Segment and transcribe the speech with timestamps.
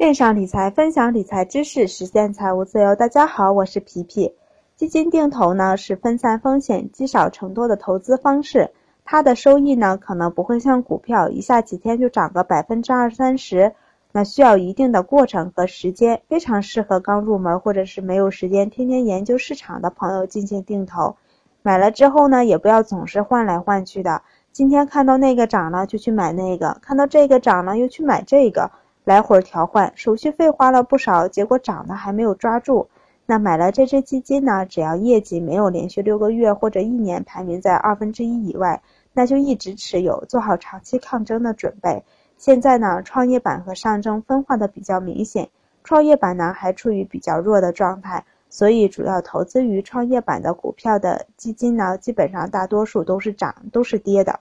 [0.00, 2.96] 链上理财，分享理财知识，实现财务自由。
[2.96, 4.34] 大家好，我是皮皮。
[4.74, 8.70] 基金定投呢是分散风险、积少成多的投资方式，
[9.04, 13.74] 它的收益呢可能不会像股票一下几天就涨个百分之二三十，
[14.10, 21.14] 那需要一定的过程和时间，非常适合刚入门或者是没有时间天天研究市场的朋友进行定投。
[21.60, 28.70] 买了之后呢，也不要总是换来换去的，今天看到那个涨了就去买那个，看到这个涨了又去买这个。
[29.04, 32.88] 来回调换，手续费花了不少，结果涨的还没有抓住。
[33.26, 34.66] 那买了这只基金呢？
[34.66, 42.02] 只要业绩没有连续六个月或者一年排名在二分之一以外，那就一直持有，做好长期抗争的准备。
[42.36, 45.48] 现在呢，创业板和上证分化的比较明显，
[45.84, 54.40] 创业板呢还处于比较弱的状态，所以主要投资于创业板的股票的基金呢，基本上大多数都是涨，都是跌的。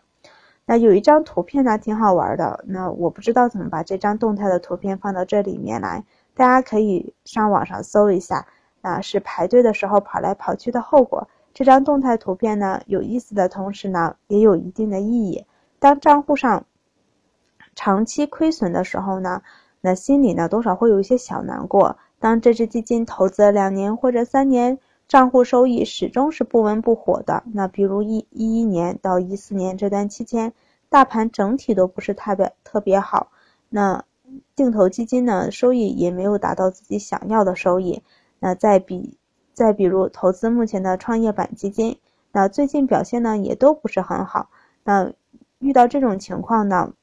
[0.69, 2.63] 那有一张图片呢，挺好玩的。
[2.67, 6.03] 那我不知道怎么把这张动态的图片放到这里面来，
[6.35, 8.45] 大家可以上网上搜一下。
[8.81, 11.27] 那是排队的时候跑来跑去的后果。
[11.55, 15.43] 这张动态图片呢，有意思的同时呢，也有一定的意义。
[15.79, 16.63] 当账户上
[17.73, 19.41] 长期亏损的时候呢，
[19.81, 21.97] 那心里呢多少会有一些小难过。
[22.19, 24.77] 当这只基金投资了两年或者三年。
[25.09, 27.41] 账户收益始终是不温不火的。
[27.51, 30.53] 那比如一一一年到一四年这段期间，
[30.87, 33.31] 大盘整体都不是特别特别好。
[33.69, 34.03] 那
[34.55, 38.03] 定投基金呢，收益也没有达到自己想要的收益。
[38.37, 39.17] 那再比
[39.51, 41.97] 再比如投资目前的创业板基金，
[42.31, 44.51] 那最近表现呢也都不是很好。
[44.83, 45.11] 那
[45.57, 46.93] 遇到这种情况呢，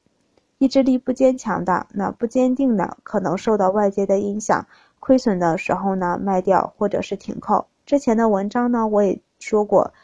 [0.59, 4.69] 意志力不坚强的，那不坚定的，可能受到外界的影响，
[5.01, 7.67] 亏损的时候呢卖掉或者是停扣。
[7.87, 9.95] 之前的文章呢，我也说过，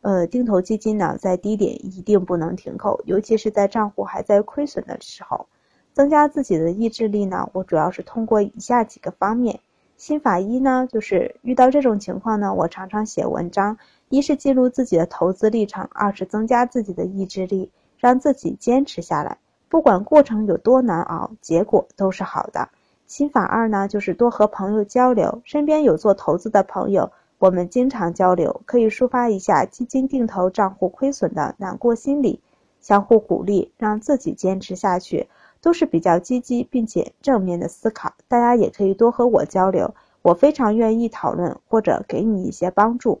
[0.00, 5.46] 呃，定投基金呢，在低点一定不能停扣，尤其是在账户还在亏损的时候。
[5.92, 9.60] 增加自己的意志力呢，我主要是通过以下几个方面。
[9.98, 13.76] 心法一呢，就是遇到这种情况呢，我常常写文章，
[14.08, 19.38] 一是记录自己的投资历程，二是增加自己的意志力，让自己坚持下来。
[19.68, 22.70] 不管过程有多难熬，结果都是好的。
[23.06, 27.12] 心法二呢，就是多和朋友交流，身边有做投资的朋友。
[27.46, 32.40] 我们经常交流，可以抒发一下基金定投账户亏损的难过心理，
[32.80, 35.28] 相互鼓励，让自己坚持下去，
[35.60, 38.14] 都是比较积极并且正面的思考。
[38.26, 43.20] 大家也可以多和我交流，我非常愿意讨论或者给你一些帮助。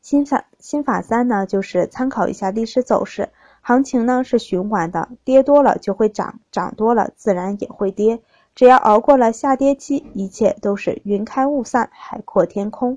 [0.00, 3.28] 心法心法三呢，就是参考一下历史走势，
[3.60, 8.22] 行情呢是循环的，跌多了就会涨，涨多了自然也会跌。
[8.56, 12.96] 只要熬过了下跌期，一切都是云开雾散，海阔天空。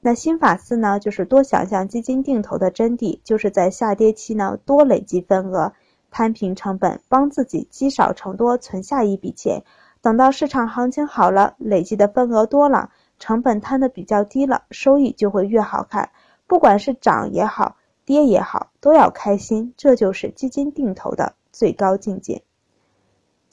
[0.00, 5.74] 那心法四呢，就是多想想基金定投的真谛，就是在下跌期呢多累积份额，
[6.10, 9.62] 摊平成本，帮自己积少成多，存下一笔钱。
[10.00, 12.88] 等到市场行情好了，累积的份额多了，
[13.18, 16.08] 成本摊的比较低了，收益就会越好看。
[16.46, 17.76] 不管是涨也好，
[18.06, 19.74] 跌也好，都要开心。
[19.76, 22.40] 这就是基金定投的最高境界。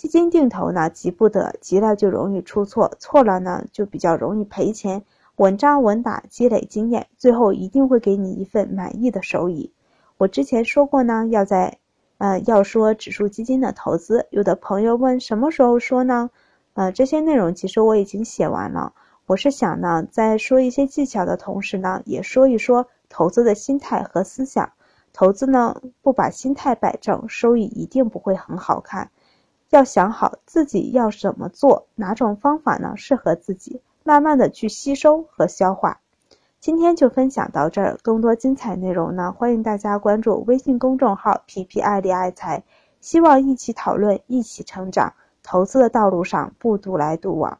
[0.06, 5.04] 基金定投呢，急不得，急了就容易出错，错了呢就比较容易赔钱。
[5.38, 9.72] 稳扎稳打，积累经验，最后一定会给你一份满意的收益。
[10.18, 11.80] 我之前说过呢，要在，
[12.20, 14.28] 呃，要说指数基金的投资。
[14.30, 16.30] 有的朋友问什么时候说呢？
[16.76, 18.94] 呃，这些内容其实我已经写完了。
[19.26, 24.72] 我是想呢，在说一些技巧的同时呢，也说一说投资的心态和思想。
[25.14, 29.10] 投资呢，不把心态摆正，收益一定不会很好看。
[29.76, 36.00] 要想好自己要怎么做，哪种方法呢适合自己，慢慢的去吸收和消化。
[36.62, 42.64] 今天就分享到这儿，更多精彩内容呢，欢迎大家关注微信公众号“皮皮爱理爱财”，
[43.02, 45.14] 希望一起讨论，一起成长，
[45.44, 47.60] 投资的道路上不独来独往。